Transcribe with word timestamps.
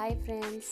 Hi 0.00 0.10
friends 0.10 0.66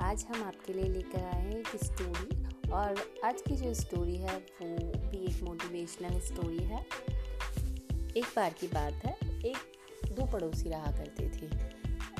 आज 0.00 0.24
हम 0.24 0.42
आपके 0.44 0.72
लिए 0.72 0.84
लेकर 0.84 1.24
आए 1.24 1.40
हैं 1.40 1.56
एक 1.56 1.68
स्टोरी 1.84 2.70
और 2.70 3.00
आज 3.24 3.42
की 3.42 3.56
जो 3.56 3.72
स्टोरी 3.74 4.16
है 4.16 4.36
वो 4.36 4.76
भी 5.08 5.18
एक 5.24 5.42
मोटिवेशनल 5.42 6.20
स्टोरी 6.20 6.64
है। 6.64 6.80
एक 8.16 8.24
बार 8.36 8.54
की 8.60 8.66
बात 8.66 8.92
है, 8.92 9.12
एक 9.40 9.56
दो 10.12 10.26
पड़ोसी 10.26 10.68
रहा 10.68 10.92
करते 10.92 11.28
थे 11.28 11.48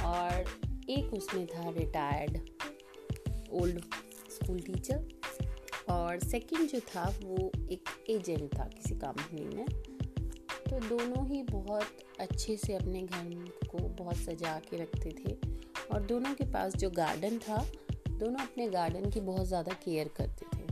और 0.04 0.44
एक 0.90 1.14
उसमें 1.14 1.46
था 1.46 1.70
रिटायर्ड 1.70 2.38
ओल्ड 3.52 3.80
स्कूल 4.30 4.60
टीचर 4.60 5.08
और 5.90 6.18
सेकंड 6.18 6.68
जो 6.68 6.80
था 6.80 7.08
वो 7.22 7.52
एक 7.70 7.88
एजेंट 8.10 8.58
था 8.58 8.64
किसी 8.64 8.94
कंपनी 8.94 9.56
में। 9.56 9.66
तो 10.70 10.80
दोनों 10.88 11.26
ही 11.28 11.42
बहुत 11.42 12.07
अच्छे 12.20 12.56
से 12.56 12.74
अपने 12.74 13.02
घर 13.02 13.34
को 13.70 13.78
बहुत 13.78 14.16
सजा 14.16 14.58
के 14.60 14.76
रखते 14.76 15.10
थे। 15.18 15.32
और 15.92 16.00
दोनों 16.02 16.34
के 16.34 16.44
पास 16.44 16.76
जो 16.76 16.90
गार्डन 16.90 17.38
था, 17.38 17.58
दोनों 18.10 18.40
अपने 18.40 18.68
गार्डन 18.68 19.10
की 19.10 19.20
बहुत 19.20 19.46
ज़्यादा 19.46 19.72
केयर 19.84 20.08
करते 20.16 20.46
थे। 20.46 20.66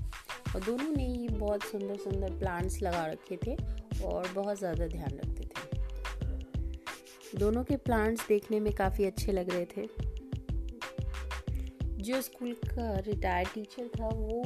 और 0.55 0.61
दोनों 0.65 0.91
ने 0.97 1.07
ही 1.07 1.29
बहुत 1.29 1.63
सुंदर 1.63 1.97
सुंदर 1.97 2.39
प्लांट्स 2.39 2.83
लगा 2.83 3.07
रखे 3.07 3.39
थे 3.47 3.57
और 4.05 4.29
बहुत 4.33 4.59
ज़्यादा 4.59 4.87
ध्यान 4.87 5.19
रखते 5.19 5.45
थे। 5.45 5.55
दोनों 7.39 7.63
के 7.65 7.77
प्लांट्स 7.77 8.27
देखने 8.29 8.61
में 8.61 8.73
काफ़ी 8.75 9.05
अच्छे 9.05 9.33
लग 9.33 9.51
रहे 9.51 9.65
थे। 9.67 9.87
जो 12.03 12.21
स्कूल 12.23 12.53
का 12.65 12.99
रिटायर्ड 13.07 13.49
टीचर 13.49 13.89
था, 13.89 14.09
वो 14.09 14.43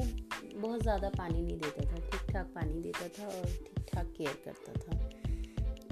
बहुत 0.55 0.81
ज़्यादा 0.81 1.09
पानी 1.09 1.41
नहीं 1.41 1.57
देता 1.57 1.81
था 1.91 1.99
ठीक 2.01 2.31
ठाक 2.31 2.45
पानी 2.55 2.81
देता 2.81 3.07
था 3.09 3.27
और 3.27 3.45
ठीक 3.45 3.85
ठाक 3.93 4.13
केयर 4.17 4.37
करता 4.45 4.73
था। 4.73 4.91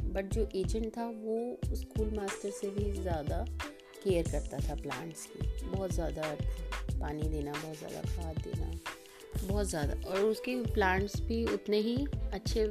बट 0.09 0.33
जो 0.33 0.47
एजेंट 0.55 0.87
था, 0.97 1.05
वो 1.05 1.75
स्कूल 1.75 2.11
मास्टर 2.15 2.49
से 2.51 2.69
भी 2.69 2.91
ज़्यादा 2.93 3.45
केयर 4.03 4.27
करता 4.31 4.57
था 4.59 4.75
प्लांट्स 4.75 5.25
की। 5.25 5.67
बहुत 5.67 5.93
ज़्यादा 5.93 6.35
पानी 6.99 7.23
देना, 7.23 7.51
बहुत 7.51 7.77
ज़्यादा 7.77 8.01
खाद 8.01 8.37
देना, 8.37 8.71
बहुत 9.43 9.69
ज़्यादा। 9.69 10.09
और 10.09 10.19
उसके 10.21 10.55
प्लांट्स 10.73 11.19
भी 11.21 11.43
उतने 11.45 11.77
ही 11.79 11.95
अच्छे 12.33 12.67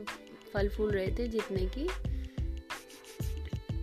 फल 0.53 0.69
फूल 0.69 0.91
रहे 0.91 1.11
थे 1.19 1.29
जितने 1.29 1.67
कि 1.69 1.87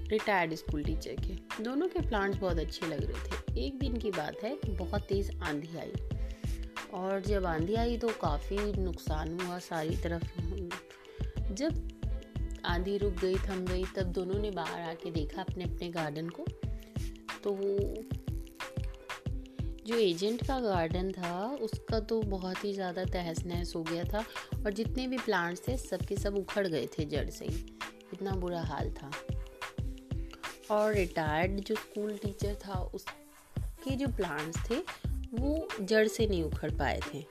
रिटायर्ड 0.10 0.54
स्कूल 0.56 0.84
टीचर 0.84 1.16
के। 1.22 1.64
दोनों 1.64 1.88
के 1.88 2.00
प्लांट्स 2.00 2.38
बहुत 2.40 2.60
अच्छे 2.60 2.88
लग 2.88 3.04
रहे 3.04 3.22
थे। 3.22 3.66
एक 3.66 3.80
दिन 3.80 3.98
की 3.98 4.12
बात 4.12 4.44
है 4.44 4.56
कि 4.56 4.72
बहुत 4.74 5.02
तेज़ 5.02 5.32
आंधी 5.44 5.78
आई। 5.78 5.94
और 6.94 7.22
जब 7.22 7.46
आंधी 7.46 7.76
आई 7.76 7.98
तो 7.98 8.08
काफ़ी 8.22 8.58
नुकसान 8.74 9.40
हुआ 9.40 9.58
सारी 9.60 9.96
तरफ़। 9.98 10.26
जब 11.54 11.95
आंधी 12.66 12.98
रुक 12.98 13.14
गई, 13.14 13.36
थम 13.40 13.66
गई, 13.66 13.84
तब 13.96 14.12
दोनों 14.12 14.40
ने 14.40 14.52
बाहर 14.52 14.82
आके 14.82 15.12
देखा 15.12 15.42
अपने 15.42 15.64
अपने 15.64 15.90
गार्डन 15.90 16.30
को। 16.30 16.46
तो 17.44 17.52
वो 17.52 18.04
जो 19.88 19.96
एजेंट 19.96 20.46
का 20.48 20.60
गार्डन 20.60 21.12
था, 21.12 21.48
उसका 21.62 22.00
तो 22.00 22.22
बहुत 22.22 22.64
ही 22.66 22.74
ज़्यादा 22.74 23.04
तहस 23.06 23.44
नहस 23.46 23.74
हो 23.76 23.84
गया 23.84 24.04
था 24.04 24.24
और 24.56 24.74
जितने 24.74 25.08
भी 25.08 25.18
प्लांट्स 25.18 25.68
थे 25.68 25.78
सबके 25.78 26.16
सब 26.16 26.38
उखड़ 26.38 26.68
गए 26.68 26.88
थे 26.98 27.06
जड़ 27.06 27.30
से 27.30 27.46
ही। 27.46 27.66
इतना 28.14 28.32
बुरा 28.32 28.62
हाल 28.62 28.90
था। 28.92 29.12
और 30.72 30.94
रिटायर्ड 30.94 31.60
जो 31.60 31.76
स्कूल 31.76 32.18
टीचर 32.18 32.56
था, 32.56 32.80
उसके 32.94 33.96
जो 33.96 34.08
प्लांट्स 34.08 34.70
थे, 34.70 34.78
वो 35.34 35.68
जड़ 35.82 36.08
से 36.08 36.28
नहीं 36.28 36.44
उखड़ 36.44 36.72
पाए 36.72 37.00
थे। 37.14 37.22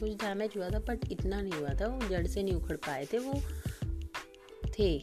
कुछ 0.00 0.10
डैमेज 0.14 0.56
हुआ 0.56 0.68
था 0.70 0.78
बट 0.78 1.10
इतना 1.12 1.40
नहीं 1.40 1.52
हुआ 1.52 1.74
था, 1.80 1.86
वो 1.86 2.08
जड़ 2.08 2.26
से 2.26 2.42
नहीं 2.42 2.54
उखड़ 2.54 2.76
पाए 2.76 3.06
थे, 3.12 3.18
वो 3.18 3.40
थे 4.78 5.02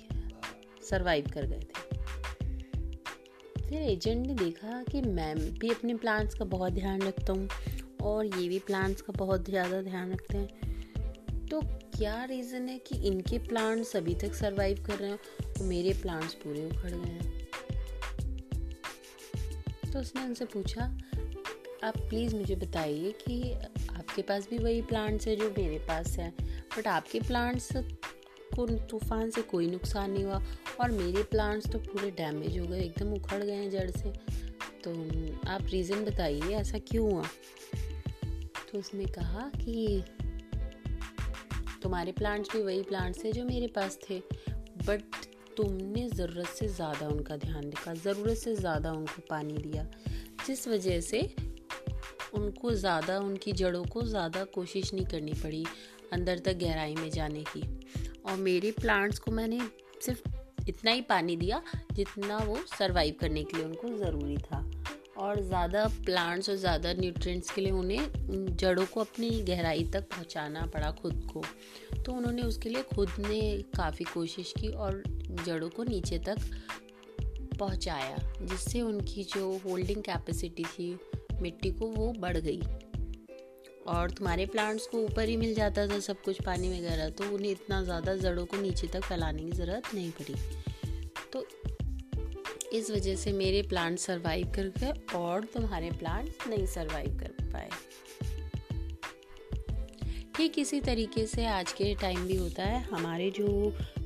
सरवाइव 0.90 1.28
कर 1.34 1.46
गए 1.46 1.60
थे। 1.60 1.88
फिर 3.62 3.82
एजेंट 3.82 4.28
ने 4.28 4.34
देखा 4.34 4.84
कि 4.84 5.02
मैं 5.02 5.36
भी 5.60 5.70
अपने 5.70 5.94
प्लान्स 5.94 6.34
का 6.34 6.46
बहुत 6.46 6.74
ध्यान 6.74 7.02
रखता 7.02 7.34
हूँ 7.34 7.50
और 8.02 8.26
ये 8.26 8.48
भी 8.50 8.60
प्लान्स 8.60 9.02
का 9.02 9.14
बहुत 9.14 9.50
ज़्यादा 9.50 9.82
ध्यान 9.82 10.12
रखते 10.12 10.38
हैं। 10.38 11.48
तो 11.48 11.62
क्या 11.98 12.24
रीज़न 12.24 12.68
है 12.70 12.78
कि 12.78 12.96
इनके 13.08 13.38
प्लांट्स 13.38 13.96
अभी 13.96 14.16
तक 14.16 14.34
सरवाइव 14.34 14.84
कर 14.88 14.98
रहे 14.98 15.10
हैं 15.10 15.20
और 15.60 15.66
मेरे 15.66 15.94
प्लांट्स 15.94 16.34
पूरे 16.34 16.66
उखड़ 16.66 16.92
गए 16.92 17.12
हैं? 17.12 17.38
तो 19.94 20.00
उसने 20.00 20.24
उनसे 20.24 20.46
पूछा, 20.46 20.84
आप 21.84 21.98
प्लीज़ 21.98 22.36
मुझे 22.36 22.56
बताइए 22.56 23.12
कि 23.22 23.54
आपके 23.90 24.22
पास 24.22 24.48
भी 24.50 24.58
वही 24.58 24.82
प्लांट्स 24.82 25.28
है 25.28 25.36
जो 25.36 25.50
मेरे 25.50 25.78
पास 25.80 26.18
हैं 26.18 26.34
बट 26.78 26.88
आपके 26.88 27.20
प्लांट्स 27.20 27.72
को 28.60 28.66
तूफ़ान 28.90 29.30
से 29.32 29.42
कोई 29.42 29.68
नुकसान 29.68 30.12
नहीं 30.12 30.24
हुआ 30.24 30.42
और 30.82 30.92
मेरे 30.92 31.24
प्लांट्स 31.32 31.70
तो 31.72 31.80
पूरे 31.80 32.12
डैमेज 32.12 32.58
हो 32.60 32.66
गए, 32.66 32.82
एकदम 32.82 33.14
उखड़ 33.14 33.44
गए 33.44 33.56
हैं 33.56 33.70
जड़ 33.70 33.90
से। 33.92 34.14
तो 34.84 34.92
आप 35.50 35.66
रीज़न 35.72 36.06
बताइए, 36.06 36.54
ऐसा 36.56 36.78
क्यों 36.88 37.12
हुआ? 37.12 37.24
तो 38.72 38.80
उसने 38.80 39.06
कहा 39.08 39.50
कि 39.56 40.04
तुम्हारे 41.84 42.12
प्लांट्स 42.12 42.52
भी 42.52 42.62
वही 42.64 42.82
प्लांट्स 42.84 43.24
थे 43.24 43.32
जो 43.32 43.44
मेरे 43.46 43.68
पास 43.68 43.98
थे 44.10 44.20
बट 44.88 45.16
तुमने 45.58 46.08
ज़रूरत 46.10 46.48
से 46.48 46.68
ज़्यादा 46.68 47.08
उनका 47.08 47.36
ध्यान 47.38 47.64
रखा, 47.64 47.94
ज़रूरत 47.94 48.38
से 48.38 48.56
ज़्यादा 48.56 48.92
उनको 48.92 49.22
पानी 49.30 49.54
दिया, 49.54 49.86
जिस 50.48 50.68
वजह 50.68 51.00
से 51.02 51.22
उनको 52.34 52.72
ज़्यादा, 52.74 53.18
उनकी 53.20 53.52
जड़ों 53.54 53.84
को 53.86 54.02
ज़्यादा 54.04 54.44
कोशिश 54.54 54.94
नहीं 54.94 55.06
करनी 55.06 55.34
पड़ी 55.34 55.66
अंदर 56.14 56.40
तक 56.40 56.58
गहराई 56.58 56.96
में 56.96 57.10
जाने 57.10 57.44
की। 57.48 57.62
और 58.30 58.38
मेरे 58.38 58.72
प्लांट्स 58.72 59.20
को 59.20 59.32
मैंने 59.32 59.60
सिर्फ़ 60.06 60.22
इतना 60.68 60.92
ही 60.92 61.02
पानी 61.02 61.36
दिया 61.36 61.62
जितना 61.94 62.38
वो 62.38 62.58
सरवाइव 62.70 63.16
करने 63.22 63.44
के 63.44 63.58
लिए 63.58 63.66
उनको 63.66 63.98
ज़रूरी 63.98 64.38
था। 64.38 64.66
और 65.18 65.40
ज़्यादा 65.42 65.86
प्लांट्स 66.06 66.50
और 66.50 66.56
ज़्यादा 66.56 66.92
न्यूट्रिएंट्स 66.94 67.50
के 67.52 67.62
लिए 67.62 67.72
उन्हें 67.72 68.56
जड़ों 68.56 68.86
को 68.86 69.00
अपनी 69.00 69.30
गहराई 69.44 69.84
तक 69.94 70.04
पहुंचाना 70.10 70.66
पड़ा 70.66 70.92
खुद 70.92 71.28
को। 71.34 71.44
तो 71.96 72.14
उन्होंने 72.14 72.42
उसके 72.42 72.70
लिए 72.70 72.84
खुद 72.96 73.10
ने 73.20 73.42
काफ़ी 73.78 74.06
कोशिश 74.06 74.54
की 74.60 74.68
और 74.68 75.04
जड़ों 75.46 75.70
को 75.70 75.84
नीचे 75.84 76.20
तक 76.20 76.38
पहुँचाया, 77.60 78.18
जिससे 78.42 78.82
उनकी 78.82 79.24
जो 79.26 79.52
होल्डिंग 79.66 80.02
कैपेसिटी 80.04 80.64
थी 80.66 80.98
मिट्टी 81.42 81.72
को 81.72 81.88
वो 81.88 82.12
बढ़ 82.20 82.38
गई। 82.38 82.62
और 83.90 84.12
तुम्हारे 84.12 84.46
प्लांट्स 84.46 84.86
को 84.88 84.98
ऊपर 85.00 85.30
ही 85.30 85.38
मिल 85.38 85.54
जाता 85.56 85.88
था 85.88 86.00
सब 86.00 86.22
कुछ 86.22 86.42
पानी 86.42 86.70
वगैरह 86.70 87.10
तो 87.10 87.32
उन्हें 87.36 87.52
इतना 87.52 87.82
ज़्यादा 87.84 88.16
जड़ों 88.18 88.46
को 88.46 88.58
नीचे 88.58 88.88
तक 88.88 89.04
फैलाने 89.04 89.44
की 89.44 89.52
ज़रूरत 89.52 89.94
नहीं 89.94 90.12
पड़ी। 90.12 90.36
तो 91.34 91.46
इस 92.74 92.90
वजह 92.92 93.16
से 93.16 93.32
मेरे 93.34 93.62
प्लांट 93.62 93.98
सरवाइव 94.00 94.52
कर 94.56 94.68
गए 94.78 94.94
और 95.18 95.46
तुम्हारे 95.54 95.92
प्लांट्स 95.92 96.48
नहीं 96.48 96.66
सरवाइव 96.68 97.18
कर 97.20 97.32
पाए। 97.54 97.70
ठीक 100.36 100.60
इसी 100.60 100.80
तरीके 100.82 101.26
से 101.28 101.46
आज 101.48 101.72
के 101.72 101.94
टाइम 101.96 102.26
भी 102.28 102.36
होता 102.36 102.64
है। 102.64 102.82
हमारे 102.84 103.30
जो 103.32 103.48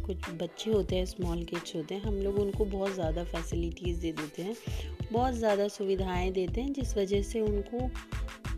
कुछ 0.05 0.29
बच्चे 0.31 0.71
होते 0.71 0.95
हैं 0.95 1.05
स्मॉल 1.05 1.43
किड्स 1.43 1.75
होते 1.75 1.95
हैं, 1.95 2.01
हम 2.01 2.15
लोग 2.15 2.39
उनको 2.39 2.65
बहुत 2.67 2.93
ज़्यादा 2.93 3.23
फैसिलिटीज़ 3.23 3.99
दे 4.01 4.11
देते 4.11 4.41
हैं, 4.41 4.55
बहुत 5.11 5.33
ज़्यादा 5.33 5.67
सुविधाएँ 5.67 6.31
देते 6.31 6.61
हैं, 6.61 6.73
जिस 6.73 6.95
वजह 6.97 7.21
से 7.23 7.41
उनको 7.41 7.89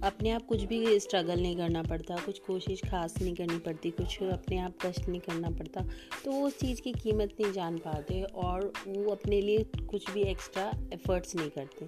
अपने 0.05 0.31
आप 0.31 0.45
कुछ 0.45 0.63
भी 0.63 0.99
स्ट्रगल 0.99 1.39
नहीं 1.41 1.55
करना 1.57 1.81
पड़ता, 1.83 2.15
कुछ 2.15 2.39
कोशिश 2.39 2.81
खास 2.81 3.15
नहीं 3.21 3.33
करनी 3.35 3.57
पड़ती, 3.59 3.91
कुछ 3.91 4.21
अपने 4.23 4.57
आप 4.59 4.73
कष्ट 4.81 5.07
नहीं 5.09 5.21
करना 5.21 5.49
पड़ता 5.51 5.81
तो 6.23 6.31
वो 6.31 6.45
उस 6.47 6.59
चीज़ 6.59 6.81
की 6.81 6.91
कीमत 6.93 7.35
नहीं 7.39 7.51
जान 7.53 7.77
पाते 7.77 8.21
और 8.23 8.71
वो 8.87 9.11
अपने 9.11 9.41
लिए 9.41 9.63
कुछ 9.89 10.09
भी 10.11 10.23
एक्स्ट्रा 10.23 10.71
एफर्ट्स 10.93 11.35
नहीं 11.35 11.49
करते। 11.49 11.85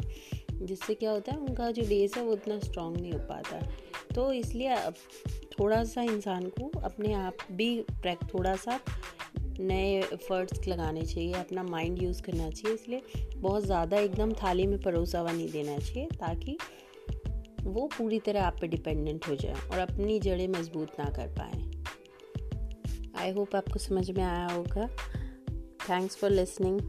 जिससे 0.58 0.94
क्या 0.94 1.12
होता 1.12 1.32
है, 1.32 1.38
उनका 1.40 1.70
जो 1.72 1.84
बेस 1.84 2.16
है 2.18 2.24
वो 2.24 2.32
उतना 2.34 2.60
स्ट्रांग 2.60 2.96
नहीं 2.98 3.12
हो 3.12 3.20
पाता। 3.20 3.60
तो 4.16 4.32
इसलिए 4.34 4.76
थोड़ा 5.52 5.84
सा 5.86 6.02
इंसान 6.04 6.48
को 6.52 6.72
अपने 6.80 7.14
आप 7.16 7.38
भी 7.52 7.70
थोड़ा 8.24 8.56
सा 8.56 8.80
नए 9.60 9.94
एफर्ट्स 10.04 10.68
लगाने 10.68 11.02
चाहिए, 11.04 11.34
अपना 11.34 11.64
माइंड 11.66 12.02
यूज़ 12.04 12.22
करना 12.22 12.50
चाहिए। 12.50 12.76
इसलिए 12.76 13.02
बहुत 13.38 13.64
ज़्यादा 13.64 13.98
एकदम 14.00 14.34
थाली 14.34 14.68
में 14.68 14.80
परोसा 14.82 15.20
हुआ 15.20 15.32
नहीं 15.32 15.50
देना 15.52 15.78
चाहिए, 15.78 16.06
ताकि 16.10 16.58
वो 17.68 17.90
पूरी 17.98 18.20
तरह 18.20 18.44
आप 18.44 18.58
पे 18.62 18.68
डिपेंडेंट 18.68 19.28
हो 19.28 19.36
जाए 19.36 19.54
और 19.54 19.80
अपनी 19.80 20.20
जड़ें 20.20 20.48
मज़बूत 20.48 20.92
ना 21.00 21.06
कर 21.06 21.28
पाए। 21.28 21.72
आई 23.18 23.32
होप 23.32 23.56
आपको 23.56 23.80
समझ 23.80 24.12
में 24.12 24.24
आया 24.24 24.48
होगा। 24.48 24.88
Thanks 25.90 26.16
for 26.16 26.30
listening 26.30 26.80